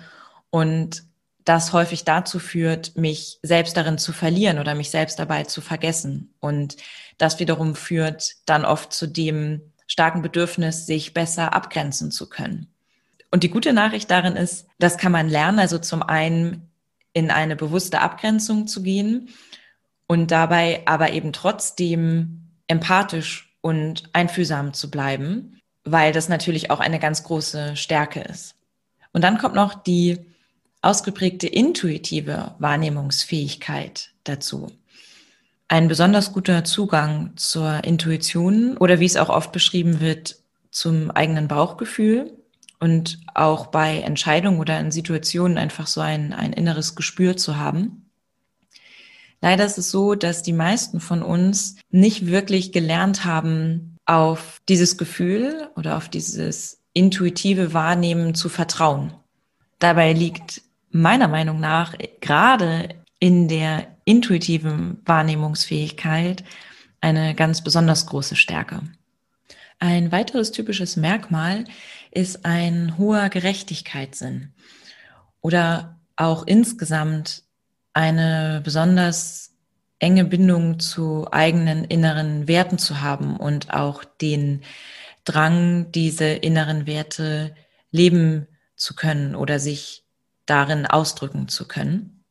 und 0.51 1.03
das 1.45 1.73
häufig 1.73 2.05
dazu 2.05 2.39
führt, 2.39 2.97
mich 2.97 3.39
selbst 3.43 3.77
darin 3.77 3.99
zu 3.99 4.13
verlieren 4.13 4.59
oder 4.59 4.75
mich 4.75 4.91
selbst 4.91 5.19
dabei 5.19 5.45
zu 5.45 5.63
vergessen. 5.63 6.35
Und 6.41 6.77
das 7.17 7.41
wiederum 7.41 7.75
führt 7.75 8.35
dann 8.45 8.67
oft 8.67 8.93
zu 8.93 9.07
dem 9.07 9.63
starken 9.87 10.21
Bedürfnis, 10.21 10.85
sich 10.85 11.15
besser 11.15 11.55
abgrenzen 11.55 12.11
zu 12.11 12.29
können. 12.29 12.69
Und 13.31 13.43
die 13.43 13.51
gute 13.51 13.73
Nachricht 13.73 14.11
darin 14.11 14.37
ist, 14.37 14.67
das 14.79 14.99
kann 14.99 15.13
man 15.13 15.29
lernen, 15.29 15.59
also 15.59 15.79
zum 15.79 16.03
einen 16.03 16.71
in 17.15 17.31
eine 17.31 17.57
bewusste 17.57 18.01
Abgrenzung 18.01 18.67
zu 18.67 18.83
gehen 18.83 19.31
und 20.07 20.31
dabei 20.31 20.83
aber 20.85 21.13
eben 21.13 21.33
trotzdem 21.33 22.43
empathisch 22.67 23.57
und 23.63 24.11
einfühlsam 24.13 24.75
zu 24.75 24.91
bleiben 24.91 25.58
weil 25.93 26.13
das 26.13 26.29
natürlich 26.29 26.71
auch 26.71 26.81
eine 26.81 26.99
ganz 26.99 27.23
große 27.25 27.77
Stärke 27.77 28.21
ist. 28.21 28.55
Und 29.13 29.23
dann 29.25 29.39
kommt 29.39 29.55
noch 29.55 29.75
die 29.75 30.19
ausgeprägte 30.83 31.47
intuitive 31.47 32.55
Wahrnehmungsfähigkeit 32.59 34.11
dazu. 34.25 34.71
Ein 35.67 35.89
besonders 35.89 36.33
guter 36.33 36.65
Zugang 36.65 37.33
zur 37.37 37.85
Intuition 37.85 38.77
oder 38.79 39.01
wie 39.01 39.05
es 39.05 39.17
auch 39.17 39.29
oft 39.29 39.53
beschrieben 39.53 40.01
wird, 40.01 40.37
zum 40.71 41.11
eigenen 41.11 41.49
Bauchgefühl 41.49 42.33
und 42.81 43.19
auch 43.35 43.67
bei 43.67 44.01
Entscheidungen 44.01 44.61
oder 44.61 44.79
in 44.79 44.91
Situationen 44.91 45.59
einfach 45.59 45.87
so 45.87 46.01
ein, 46.01 46.33
ein 46.33 46.53
inneres 46.53 46.95
Gespür 46.95 47.37
zu 47.37 47.57
haben. 47.57 48.09
Leider 49.41 49.65
ist 49.65 49.79
es 49.79 49.91
so, 49.91 50.15
dass 50.15 50.43
die 50.43 50.53
meisten 50.53 51.01
von 51.01 51.23
uns 51.23 51.77
nicht 51.91 52.27
wirklich 52.27 52.73
gelernt 52.73 53.25
haben, 53.25 53.88
auf 54.09 54.61
dieses 54.69 54.97
Gefühl 54.97 55.69
oder 55.77 55.97
auf 55.97 56.09
dieses 56.09 56.83
intuitive 56.95 57.75
Wahrnehmen 57.75 58.35
zu 58.35 58.49
vertrauen. 58.49 59.13
Dabei 59.79 60.15
liegt 60.15 60.63
meiner 60.91 61.29
Meinung 61.29 61.61
nach 61.61 61.95
gerade 62.21 62.89
in 63.21 63.49
der 63.49 63.87
intuitiven 64.07 65.03
Wahrnehmungsfähigkeit 65.05 66.43
eine 67.03 67.35
ganz 67.35 67.63
besonders 67.63 68.07
große 68.07 68.35
Stärke. 68.35 68.81
Ein 69.79 70.11
weiteres 70.11 70.53
typisches 70.53 70.97
Merkmal 70.97 71.65
ist 72.11 72.47
ein 72.47 72.97
hoher 72.97 73.29
Gerechtigkeitssinn 73.29 74.55
oder 75.43 76.01
auch 76.17 76.47
insgesamt 76.47 77.45
eine 77.93 78.63
besonders 78.65 79.55
enge 79.99 80.25
Bindung 80.25 80.79
zu 80.79 81.27
eigenen 81.33 81.85
inneren 81.85 82.47
Werten 82.49 82.79
zu 82.79 83.01
haben 83.01 83.37
und 83.37 83.73
auch 83.73 84.05
den 84.05 84.63
Drang, 85.25 85.91
diese 85.93 86.27
inneren 86.27 86.87
Werte 86.87 87.55
leben 87.91 88.47
zu 88.77 88.95
können 88.95 89.35
oder 89.35 89.59
sich 89.59 90.05
darin 90.47 90.87
ausdrücken 90.87 91.49
zu 91.49 91.69
können. 91.69 92.25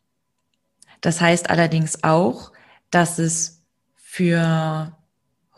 Das 1.02 1.22
heißt 1.22 1.50
allerdings 1.50 2.04
auch, 2.04 2.52
dass 2.90 3.20
es 3.20 3.62
für 3.96 4.94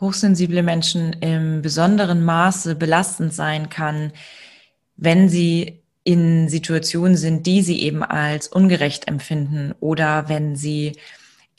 hochsensible 0.00 0.62
Menschen 0.62 1.12
im 1.14 1.62
besonderen 1.62 2.24
Maße 2.24 2.74
belastend 2.74 3.32
sein 3.32 3.68
kann, 3.68 4.12
wenn 4.96 5.28
sie 5.28 5.82
in 6.04 6.48
Situationen 6.48 7.16
sind, 7.16 7.46
die 7.46 7.62
sie 7.62 7.82
eben 7.82 8.02
als 8.02 8.48
ungerecht 8.48 9.08
empfinden 9.08 9.74
oder 9.80 10.28
wenn 10.28 10.56
sie 10.56 10.96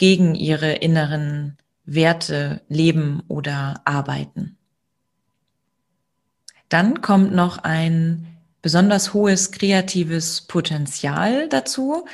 gegen 0.02 0.34
ihre 0.34 0.72
inneren 0.72 1.58
Werte 1.86 2.64
leben 2.70 3.22
oder 3.28 3.82
arbeiten. 3.86 4.58
Dann 6.70 7.02
kommt 7.02 7.36
noch 7.36 7.60
ein 7.60 8.26
besonders 8.64 9.14
hohes 9.14 9.52
kreatives 9.52 10.42
Potenzial 10.42 11.48
dazu, 11.50 12.08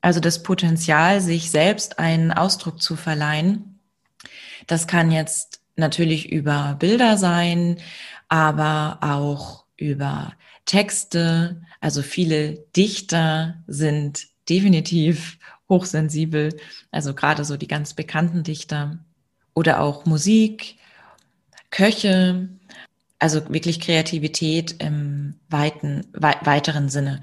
also 0.00 0.20
das 0.20 0.44
Potenzial, 0.44 1.20
sich 1.20 1.50
selbst 1.50 1.98
einen 1.98 2.30
Ausdruck 2.30 2.80
zu 2.80 2.94
verleihen. 2.94 3.80
Das 4.68 4.86
kann 4.86 5.10
jetzt 5.10 5.62
natürlich 5.74 6.30
über 6.30 6.76
Bilder 6.78 7.16
sein, 7.16 7.78
aber 8.28 8.98
auch 9.00 9.64
über 9.76 10.32
Texte. 10.64 11.60
Also 11.80 12.02
viele 12.02 12.64
Dichter 12.76 13.64
sind 13.66 14.28
definitiv 14.48 15.38
hochsensibel, 15.68 16.56
also 16.90 17.14
gerade 17.14 17.44
so 17.44 17.56
die 17.56 17.68
ganz 17.68 17.94
bekannten 17.94 18.42
Dichter 18.42 18.98
oder 19.54 19.80
auch 19.80 20.04
Musik, 20.06 20.76
Köche, 21.70 22.48
also 23.18 23.48
wirklich 23.48 23.80
Kreativität 23.80 24.76
im 24.78 25.34
weiten, 25.48 26.06
wei 26.12 26.36
weiteren 26.42 26.88
Sinne. 26.88 27.22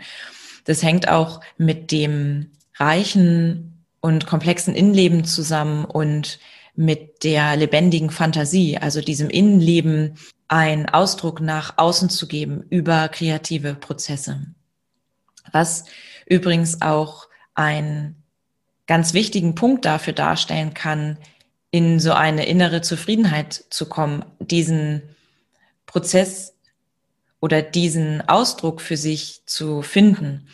Das 0.66 0.84
hängt 0.84 1.08
auch 1.08 1.42
mit 1.58 1.92
dem 1.92 2.52
reichen 2.76 3.84
und 4.02 4.26
komplexen 4.26 4.76
Innenleben 4.76 5.24
zusammen 5.24 5.86
und 5.86 6.40
mit 6.76 7.24
der 7.24 7.56
lebendigen 7.56 8.10
Fantasie, 8.10 8.78
also 8.78 9.00
diesem 9.02 9.30
Innenleben 9.30 10.18
einen 10.48 10.88
Ausdruck 10.88 11.40
nach 11.40 11.78
außen 11.78 12.10
zu 12.10 12.28
geben 12.28 12.64
über 12.70 13.08
kreative 13.10 13.76
Prozesse. 13.76 14.48
Was 15.52 15.86
übrigens 16.26 16.82
auch 16.82 17.28
ein 17.54 18.23
ganz 18.94 19.16
wichtigen 19.16 19.56
Punkt 19.56 19.86
dafür 19.86 20.14
darstellen 20.14 20.76
kann, 20.76 21.18
in 21.72 22.00
so 22.00 22.14
eine 22.14 22.46
innere 22.46 22.84
Zufriedenheit 22.84 23.66
zu 23.72 23.90
kommen, 23.90 24.24
diesen 24.38 25.02
Prozess 25.88 26.54
oder 27.40 27.64
diesen 27.64 28.22
Ausdruck 28.30 28.82
für 28.82 28.96
sich 28.96 29.42
zu 29.48 29.82
finden 29.82 30.48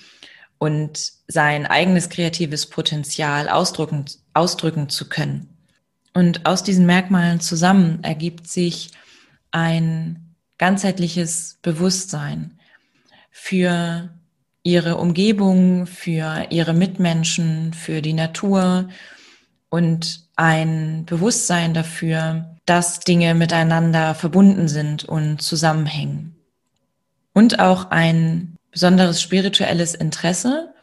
und 0.58 1.12
sein 1.28 1.66
eigenes 1.66 2.08
kreatives 2.08 2.68
Potenzial 2.68 3.50
ausdrücken, 3.50 4.06
ausdrücken 4.34 4.88
zu 4.88 5.10
können. 5.10 5.50
Und 6.14 6.46
aus 6.46 6.64
diesen 6.64 6.86
Merkmalen 6.86 7.42
zusammen 7.42 8.06
ergibt 8.06 8.48
sich 8.48 8.92
ein 9.52 10.34
ganzheitliches 10.58 11.60
Bewusstsein 11.62 12.58
für 13.32 14.18
ihre 14.70 14.98
Umgebung, 14.98 15.88
für 15.88 16.46
ihre 16.52 16.74
Mitmenschen, 16.74 17.74
für 17.74 18.02
die 18.02 18.14
Natur 18.14 18.90
und 19.70 20.22
ein 20.36 21.06
Bewusstsein 21.06 21.74
dafür, 21.74 22.56
dass 22.66 23.00
Dinge 23.00 23.34
miteinander 23.34 24.14
verbunden 24.14 24.68
sind 24.68 25.06
und 25.06 25.42
zusammenhängen. 25.42 26.36
Und 27.34 27.60
auch 27.60 27.90
ein 27.90 28.58
besonderes 28.72 29.22
spirituelles 29.22 29.96
Interesse. 29.96 30.74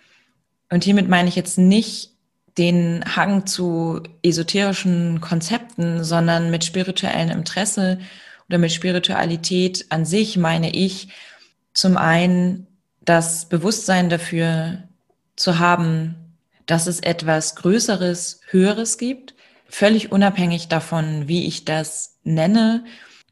Und 0.69 0.83
hiermit 0.83 1.09
meine 1.09 1.29
ich 1.29 1.37
jetzt 1.37 1.59
nicht 1.59 2.11
den 2.59 3.05
Hang 3.15 3.47
zu 3.47 4.03
esoterischen 4.23 5.21
Konzepten, 5.21 6.03
sondern 6.03 6.51
mit 6.51 6.65
spirituellem 6.65 7.31
Interesse 7.31 7.99
oder 8.49 8.59
mit 8.59 8.73
Spiritualität 8.73 9.87
an 9.91 10.05
sich 10.05 10.37
meine 10.37 10.75
ich 10.75 11.09
zum 11.73 11.97
einen 11.97 12.67
das 13.07 13.49
Bewusstsein 13.49 14.11
dafür 14.11 14.83
zu 15.37 15.59
haben, 15.59 16.37
dass 16.67 16.87
es 16.87 17.01
etwas 17.01 17.57
Größeres, 17.57 18.41
Höheres 18.49 18.99
gibt, 18.99 19.35
völlig 19.69 20.13
unabhängig 20.13 20.69
davon, 20.69 21.29
wie 21.29 21.47
ich 21.47 21.65
das 21.65 22.19
nenne 22.25 22.85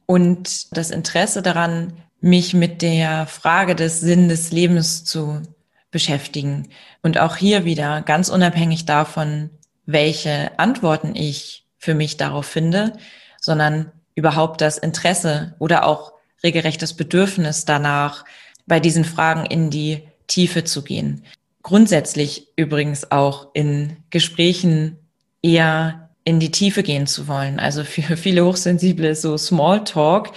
und 0.06 0.76
das 0.76 0.90
Interesse 0.90 1.42
daran, 1.42 1.94
mich 2.20 2.54
mit 2.54 2.80
der 2.80 3.26
Frage 3.26 3.74
des 3.74 4.00
Sinn 4.00 4.28
des 4.28 4.50
Lebens 4.50 5.04
zu 5.04 5.42
beschäftigen. 5.90 6.68
Und 7.02 7.18
auch 7.18 7.36
hier 7.36 7.64
wieder 7.64 8.00
ganz 8.02 8.30
unabhängig 8.30 8.86
davon, 8.86 9.50
welche 9.84 10.58
Antworten 10.58 11.14
ich 11.14 11.66
für 11.78 11.94
mich 11.94 12.16
darauf 12.16 12.46
finde, 12.46 12.94
sondern 13.40 13.92
überhaupt 14.14 14.60
das 14.60 14.78
Interesse 14.78 15.54
oder 15.58 15.86
auch 15.86 16.14
regelrechtes 16.42 16.94
Bedürfnis 16.94 17.64
danach, 17.64 18.24
bei 18.66 18.80
diesen 18.80 19.04
Fragen 19.04 19.46
in 19.46 19.70
die 19.70 20.02
Tiefe 20.26 20.64
zu 20.64 20.82
gehen. 20.82 21.24
Grundsätzlich 21.62 22.48
übrigens 22.56 23.10
auch 23.10 23.48
in 23.54 23.96
Gesprächen 24.10 24.98
eher 25.42 26.10
in 26.24 26.40
die 26.40 26.50
Tiefe 26.50 26.82
gehen 26.82 27.06
zu 27.06 27.28
wollen. 27.28 27.58
Also 27.58 27.84
für 27.84 28.16
viele 28.16 28.44
Hochsensible 28.44 29.14
so 29.14 29.36
Smalltalk 29.36 30.32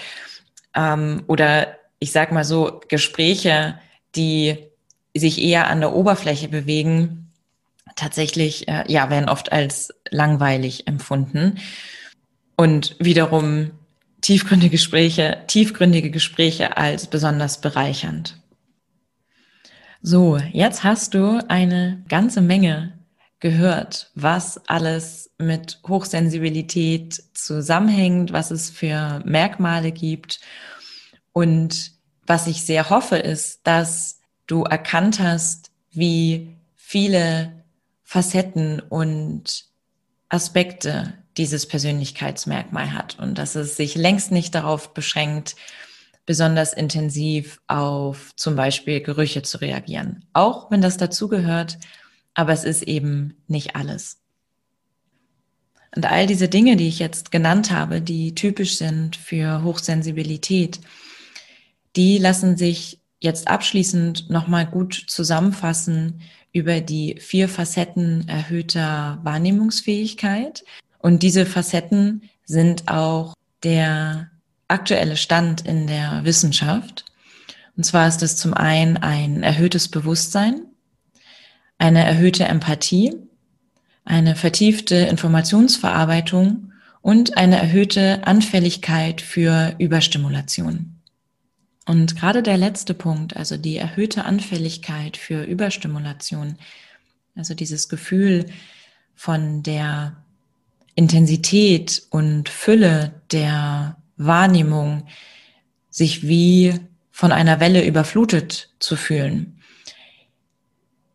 ähm, 0.76 1.24
oder 1.28 1.78
ich 2.00 2.12
sag 2.12 2.32
mal 2.32 2.44
so 2.44 2.82
Gespräche, 2.88 3.80
die 4.16 4.58
sich 5.16 5.42
eher 5.42 5.68
an 5.68 5.80
der 5.80 5.94
Oberfläche 5.94 6.48
bewegen, 6.48 7.32
tatsächlich 7.96 8.68
äh, 8.68 8.84
ja 8.88 9.10
werden 9.10 9.30
oft 9.30 9.52
als 9.52 9.94
langweilig 10.10 10.88
empfunden 10.88 11.60
und 12.56 12.96
wiederum 13.00 13.72
tiefgründige 14.28 14.72
Gespräche, 14.72 15.38
tiefgründige 15.48 16.12
Gespräche 16.12 16.76
als 16.76 17.08
besonders 17.08 17.62
bereichernd. 17.62 18.38
So, 20.02 20.38
jetzt 20.52 20.84
hast 20.84 21.14
du 21.14 21.40
eine 21.48 22.04
ganze 22.10 22.42
Menge 22.42 22.92
gehört, 23.40 24.12
was 24.16 24.60
alles 24.68 25.32
mit 25.38 25.80
Hochsensibilität 25.88 27.24
zusammenhängt, 27.36 28.34
was 28.34 28.52
es 28.52 28.70
für 28.70 29.22
Merkmale 29.24 29.94
gibt. 29.94 30.42
Und 31.32 31.94
was 32.26 32.48
ich 32.48 32.66
sehr 32.66 32.90
hoffe, 32.90 33.16
ist, 33.16 33.66
dass 33.66 34.20
du 34.46 34.64
erkannt 34.64 35.22
hast, 35.22 35.72
wie 35.92 36.54
viele 36.76 37.64
Facetten 38.04 38.82
und 38.82 39.64
Aspekte 40.28 41.14
dieses 41.38 41.68
Persönlichkeitsmerkmal 41.68 42.94
hat 42.94 43.18
und 43.20 43.38
dass 43.38 43.56
es 43.56 43.78
sich 43.78 43.96
längst 43.96 44.32
nicht 44.32 44.56
darauf 44.56 44.94
beschränkt, 44.94 45.56
besonders 46.26 46.74
intensiv 46.74 47.62
auf 47.68 48.36
zum 48.36 48.56
Beispiel 48.56 49.02
Gerüche 49.02 49.44
zu 49.44 49.60
reagieren. 49.60 50.26
Auch 50.34 50.70
wenn 50.70 50.82
das 50.82 50.98
dazugehört, 50.98 51.78
aber 52.34 52.52
es 52.52 52.64
ist 52.64 52.84
eben 52.84 53.38
nicht 53.48 53.76
alles. 53.76 54.20
Und 55.96 56.06
all 56.06 56.28
diese 56.28 56.50
Dinge, 56.50 56.76
die 56.76 56.88
ich 56.88 57.00
jetzt 57.00 57.32
genannt 57.32 57.72
habe, 57.72 58.02
die 58.02 58.36
typisch 58.36 58.78
sind 58.78 59.16
für 59.16 59.64
Hochsensibilität, 59.64 60.82
die 61.96 62.18
lassen 62.18 62.58
sich 62.58 63.00
jetzt 63.20 63.48
abschließend 63.48 64.30
nochmal 64.30 64.68
gut 64.68 65.06
zusammenfassen 65.08 66.22
über 66.52 66.82
die 66.82 67.16
vier 67.20 67.50
Facetten 67.50 68.28
erhöhter 68.28 69.20
Wahrnehmungsfähigkeit, 69.24 70.64
und 71.08 71.24
diese 71.24 71.46
Facetten 71.46 72.24
sind 72.44 72.90
auch 72.90 73.34
der 73.64 74.30
aktuelle 74.68 75.16
Stand 75.16 75.66
in 75.66 75.88
der 75.88 76.26
Wissenschaft. 76.26 77.06
Und 77.78 77.86
zwar 77.86 78.10
ist 78.10 78.22
es 78.24 78.36
zum 78.36 78.54
einen 78.54 78.98
ein 78.98 79.42
erhöhtes 79.42 79.88
Bewusstsein, 79.88 80.66
eine 81.78 82.04
erhöhte 82.04 82.44
Empathie, 82.44 83.16
eine 84.04 84.36
vertiefte 84.36 84.96
Informationsverarbeitung 84.96 86.74
und 87.00 87.38
eine 87.38 87.56
erhöhte 87.56 88.28
Anfälligkeit 88.28 89.22
für 89.22 89.76
Überstimulation. 89.80 91.00
Und 91.86 92.18
gerade 92.18 92.44
der 92.44 92.58
letzte 92.58 92.94
Punkt, 92.94 93.38
also 93.38 93.56
die 93.56 93.78
erhöhte 93.78 94.26
Anfälligkeit 94.26 95.16
für 95.16 95.44
Überstimulation, 95.44 96.58
also 97.34 97.54
dieses 97.54 97.88
Gefühl 97.88 98.48
von 99.16 99.64
der 99.64 100.18
Intensität 100.98 102.08
und 102.10 102.50
Fülle 102.50 103.22
der 103.32 103.98
Wahrnehmung, 104.18 105.06
sich 105.92 106.28
wie 106.28 106.74
von 107.12 107.32
einer 107.32 107.60
Welle 107.60 107.86
überflutet 107.86 108.72
zu 108.80 108.96
fühlen. 108.96 109.62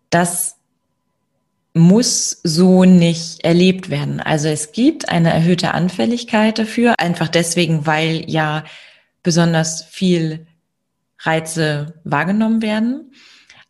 Das 0.09 0.57
muss 1.75 2.40
so 2.45 2.85
nicht 2.85 3.45
erlebt 3.45 3.90
werden. 3.90 4.21
Also 4.21 4.49
es 4.49 4.71
gibt 4.73 5.09
eine 5.09 5.33
erhöhte 5.33 5.75
Anfälligkeit 5.75 6.59
dafür, 6.59 6.95
einfach 6.99 7.29
deswegen, 7.29 7.85
weil 7.85 8.31
ja 8.31 8.64
besonders 9.25 9.83
viel 9.85 10.47
Reize 11.18 12.01
wahrgenommen 12.05 12.62
werden. 12.62 13.12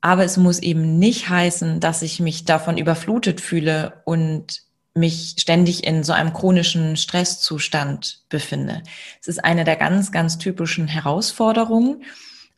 Aber 0.02 0.24
es 0.24 0.36
muss 0.36 0.58
eben 0.58 0.98
nicht 0.98 1.30
heißen, 1.30 1.80
dass 1.80 2.02
ich 2.02 2.20
mich 2.20 2.44
davon 2.44 2.76
überflutet 2.76 3.40
fühle 3.40 4.02
und 4.04 4.62
mich 4.94 5.36
ständig 5.38 5.84
in 5.84 6.04
so 6.04 6.12
einem 6.12 6.32
chronischen 6.32 6.96
Stresszustand 6.96 8.22
befinde. 8.28 8.82
Es 9.20 9.28
ist 9.28 9.44
eine 9.44 9.64
der 9.64 9.76
ganz, 9.76 10.12
ganz 10.12 10.38
typischen 10.38 10.86
Herausforderungen, 10.86 12.04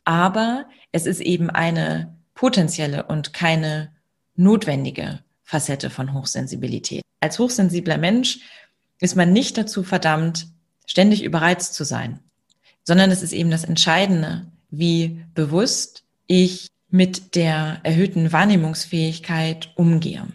aber 0.03 0.65
es 0.91 1.05
ist 1.05 1.21
eben 1.21 1.49
eine 1.49 2.15
potenzielle 2.33 3.03
und 3.03 3.33
keine 3.33 3.91
notwendige 4.35 5.19
Facette 5.43 5.89
von 5.89 6.13
Hochsensibilität. 6.13 7.01
Als 7.21 7.39
hochsensibler 7.39 7.97
Mensch 7.97 8.39
ist 8.99 9.15
man 9.15 9.31
nicht 9.31 9.57
dazu 9.57 9.83
verdammt, 9.83 10.47
ständig 10.85 11.23
überreizt 11.23 11.73
zu 11.73 11.83
sein, 11.83 12.19
sondern 12.83 13.11
es 13.11 13.21
ist 13.21 13.33
eben 13.33 13.51
das 13.51 13.63
Entscheidende, 13.63 14.45
wie 14.69 15.23
bewusst 15.33 16.03
ich 16.27 16.67
mit 16.89 17.35
der 17.35 17.79
erhöhten 17.83 18.31
Wahrnehmungsfähigkeit 18.31 19.71
umgehe. 19.75 20.27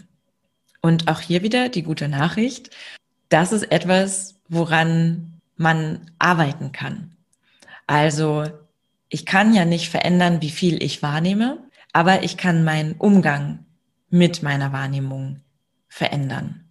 Und 0.80 1.08
auch 1.08 1.20
hier 1.20 1.42
wieder 1.42 1.68
die 1.68 1.82
gute 1.82 2.08
Nachricht, 2.08 2.70
das 3.28 3.52
ist 3.52 3.70
etwas, 3.70 4.36
woran 4.48 5.40
man 5.56 6.10
arbeiten 6.18 6.72
kann. 6.72 7.16
Also 7.86 8.46
ich 9.08 9.26
kann 9.26 9.52
ja 9.52 9.64
nicht 9.64 9.90
verändern, 9.90 10.40
wie 10.40 10.50
viel 10.50 10.82
ich 10.82 11.02
wahrnehme, 11.02 11.58
aber 11.92 12.22
ich 12.22 12.36
kann 12.36 12.64
meinen 12.64 12.94
Umgang 12.94 13.66
mit 14.08 14.42
meiner 14.42 14.72
Wahrnehmung 14.72 15.40
verändern. 15.88 16.64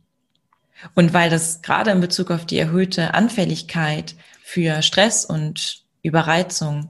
Und 0.96 1.14
weil 1.14 1.30
das 1.30 1.62
gerade 1.62 1.92
in 1.92 2.00
Bezug 2.00 2.32
auf 2.32 2.46
die 2.46 2.58
erhöhte 2.58 3.14
Anfälligkeit 3.14 4.16
für 4.42 4.82
Stress 4.82 5.26
und 5.26 5.84
Überreizung 6.02 6.90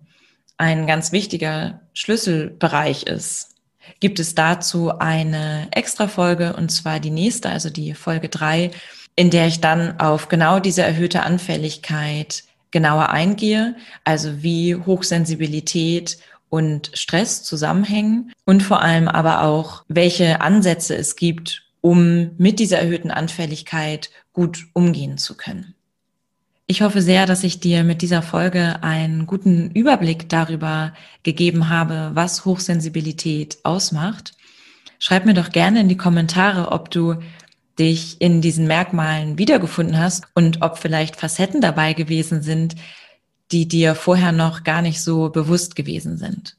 ein 0.58 0.88
ganz 0.88 1.12
wichtiger 1.12 1.82
Schlüsselbereich 1.94 3.04
ist, 3.04 3.56
gibt 4.00 4.20
es 4.20 4.36
dazu 4.36 4.98
eine 4.98 5.68
Extra-Folge 5.72 6.54
und 6.54 6.70
zwar 6.70 7.00
die 7.00 7.12
nächste, 7.12 7.50
also 7.50 7.70
die 7.70 7.94
Folge 7.94 8.30
drei, 8.30 8.72
in 9.16 9.30
der 9.30 9.48
ich 9.48 9.60
dann 9.62 10.00
auf 10.00 10.30
genau 10.30 10.60
diese 10.60 10.82
erhöhte 10.82 11.24
Anfälligkeit 11.24 12.44
genauer 12.72 13.10
eingehe, 13.10 13.76
also 14.04 14.44
wie 14.44 14.76
Hochsensibilität 14.76 16.18
und 16.50 16.92
Stress 16.94 17.44
zusammenhängen 17.44 18.32
und 18.46 18.64
vor 18.64 18.82
allem 18.82 19.08
aber 19.08 19.44
auch, 19.44 19.84
welche 19.88 20.42
Ansätze 20.42 20.96
es 20.96 21.16
gibt, 21.16 21.64
um 21.82 22.32
mit 22.38 22.60
dieser 22.60 22.80
erhöhten 22.80 23.12
Anfälligkeit 23.12 24.10
gut 24.34 24.68
umgehen 24.74 25.18
zu 25.18 25.36
können. 25.36 25.76
Ich 26.72 26.84
hoffe 26.84 27.02
sehr, 27.02 27.26
dass 27.26 27.44
ich 27.44 27.60
dir 27.60 27.84
mit 27.84 28.04
dieser 28.04 28.22
Folge 28.22 28.84
einen 28.84 29.26
guten 29.26 29.72
Überblick 29.72 30.30
darüber 30.30 30.94
gegeben 31.24 31.68
habe, 31.70 32.12
was 32.14 32.46
Hochsensibilität 32.46 33.58
ausmacht. 33.64 34.34
Schreib 35.00 35.26
mir 35.26 35.34
doch 35.34 35.50
gerne 35.50 35.80
in 35.80 35.90
die 35.90 35.98
Kommentare, 35.98 36.72
ob 36.72 36.92
du 36.92 37.16
dich 37.80 38.22
in 38.22 38.42
diesen 38.42 38.68
Merkmalen 38.68 39.40
wiedergefunden 39.40 39.98
hast 39.98 40.28
und 40.36 40.62
ob 40.62 40.78
vielleicht 40.78 41.16
Facetten 41.16 41.60
dabei 41.60 41.94
gewesen 41.94 42.44
sind, 42.44 42.76
die 43.52 43.68
dir 43.68 43.96
vorher 43.96 44.32
noch 44.32 44.64
gar 44.64 44.84
nicht 44.84 45.02
so 45.02 45.30
bewusst 45.30 45.76
gewesen 45.76 46.20
sind. 46.20 46.56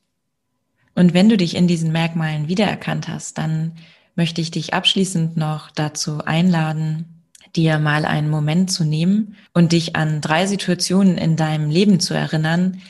Und 0.97 1.15
wenn 1.15 1.29
du 1.29 1.37
dich 1.37 1.55
in 1.55 1.69
diesen 1.69 1.93
Merkmalen 1.93 2.49
wiedererkannt 2.49 3.07
hast, 3.07 3.39
dann 3.39 3.77
möchte 4.17 4.41
ich 4.41 4.51
dich 4.51 4.75
abschließend 4.75 5.37
noch 5.37 5.71
dazu 5.71 6.25
einladen, 6.25 7.20
dir 7.57 7.79
mal 7.79 8.05
einen 8.05 8.31
Moment 8.31 8.71
zu 8.71 8.85
nehmen 8.85 9.37
und 9.53 9.73
dich 9.73 9.97
an 9.97 10.21
drei 10.21 10.47
Situationen 10.47 11.19
in 11.19 11.37
deinem 11.37 11.71
Leben 11.71 12.01
zu 12.01 12.15
erinnern, 12.15 12.81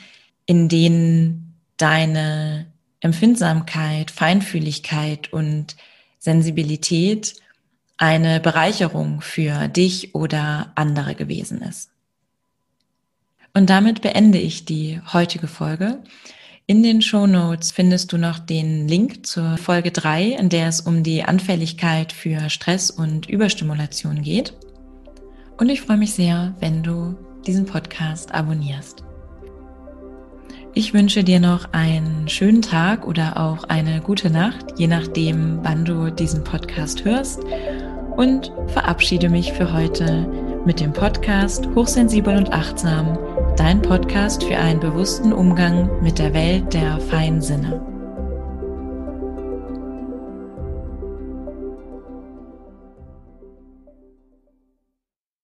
in 0.45 0.69
denen 0.69 1.55
deine 1.77 2.67
Empfindsamkeit, 2.99 4.11
Feinfühligkeit 4.11 5.33
und 5.33 5.75
Sensibilität 6.19 7.35
eine 7.97 8.39
Bereicherung 8.39 9.21
für 9.21 9.67
dich 9.67 10.15
oder 10.15 10.71
andere 10.75 11.15
gewesen 11.15 11.61
ist. 11.61 11.91
Und 13.53 13.69
damit 13.69 14.01
beende 14.01 14.37
ich 14.37 14.65
die 14.65 15.01
heutige 15.11 15.47
Folge. 15.47 16.01
In 16.67 16.83
den 16.83 17.01
Show 17.01 17.27
Notes 17.27 17.71
findest 17.71 18.13
du 18.13 18.17
noch 18.17 18.39
den 18.39 18.87
Link 18.87 19.25
zur 19.25 19.57
Folge 19.57 19.91
3, 19.91 20.37
in 20.39 20.49
der 20.49 20.67
es 20.67 20.79
um 20.81 21.03
die 21.03 21.23
Anfälligkeit 21.23 22.13
für 22.13 22.49
Stress 22.49 22.91
und 22.91 23.27
Überstimulation 23.27 24.21
geht. 24.21 24.53
Und 25.57 25.69
ich 25.69 25.81
freue 25.81 25.97
mich 25.97 26.13
sehr, 26.13 26.55
wenn 26.59 26.83
du 26.83 27.15
diesen 27.45 27.65
Podcast 27.65 28.33
abonnierst. 28.33 29.03
Ich 30.73 30.93
wünsche 30.93 31.23
dir 31.23 31.39
noch 31.39 31.73
einen 31.73 32.29
schönen 32.29 32.61
Tag 32.61 33.05
oder 33.05 33.37
auch 33.37 33.65
eine 33.65 33.99
gute 33.99 34.29
Nacht, 34.29 34.79
je 34.79 34.87
nachdem, 34.87 35.59
wann 35.63 35.83
du 35.83 36.11
diesen 36.11 36.43
Podcast 36.43 37.03
hörst. 37.03 37.41
Und 38.15 38.53
verabschiede 38.67 39.29
mich 39.29 39.51
für 39.51 39.73
heute 39.73 40.27
mit 40.65 40.79
dem 40.79 40.93
Podcast 40.93 41.67
Hochsensibel 41.75 42.37
und 42.37 42.53
Achtsam, 42.53 43.17
dein 43.61 43.79
Podcast 43.79 44.43
für 44.43 44.57
einen 44.57 44.79
bewussten 44.79 45.31
Umgang 45.31 46.01
mit 46.01 46.17
der 46.17 46.33
Welt 46.33 46.73
der 46.73 46.99
feinen 46.99 47.43
Sinne. 47.43 47.90